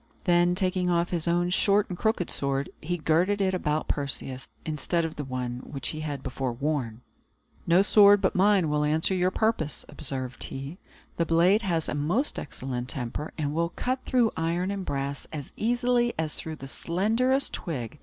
Then, 0.23 0.55
taking 0.55 0.89
off 0.89 1.11
his 1.11 1.27
own 1.27 1.51
short 1.51 1.87
and 1.87 1.95
crooked 1.95 2.31
sword, 2.31 2.71
he 2.81 2.97
girded 2.97 3.39
it 3.39 3.53
about 3.53 3.87
Perseus, 3.87 4.47
instead 4.65 5.05
of 5.05 5.15
the 5.15 5.23
one 5.23 5.59
which 5.59 5.89
he 5.89 5.99
had 5.99 6.23
before 6.23 6.53
worn. 6.53 7.01
"No 7.67 7.83
sword 7.83 8.19
but 8.19 8.33
mine 8.33 8.67
will 8.67 8.83
answer 8.83 9.13
your 9.13 9.29
purpose," 9.29 9.85
observed 9.87 10.41
he; 10.45 10.79
"the 11.17 11.25
blade 11.27 11.61
has 11.61 11.87
a 11.87 11.93
most 11.93 12.39
excellent 12.39 12.89
temper, 12.89 13.31
and 13.37 13.53
will 13.53 13.69
cut 13.69 14.03
through 14.03 14.31
iron 14.35 14.71
and 14.71 14.85
brass 14.87 15.27
as 15.31 15.53
easily 15.55 16.15
as 16.17 16.33
through 16.33 16.55
the 16.55 16.67
slenderest 16.67 17.53
twig. 17.53 17.99